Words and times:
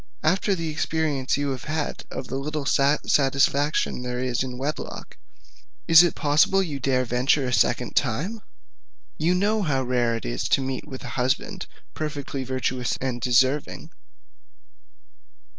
After 0.23 0.55
the 0.55 0.69
experience 0.69 1.37
you 1.37 1.49
have 1.51 1.65
had 1.65 2.05
of 2.09 2.27
the 2.27 2.35
little 2.37 2.65
satisfaction 2.65 4.01
there 4.01 4.17
is 4.17 4.41
in 4.41 4.57
wedlock, 4.57 5.15
is 5.87 6.01
it 6.01 6.15
possible 6.15 6.63
you 6.63 6.79
dare 6.79 7.05
venture 7.05 7.45
a 7.45 7.53
second 7.53 7.95
time? 7.95 8.41
You 9.19 9.35
know 9.35 9.61
how 9.61 9.83
rare 9.83 10.15
it 10.15 10.25
is 10.25 10.45
to 10.49 10.61
meet 10.61 10.87
with 10.87 11.03
a 11.03 11.09
husband 11.21 11.67
perfectly 11.93 12.43
virtuous 12.43 12.97
and 12.99 13.21
deserving. 13.21 13.91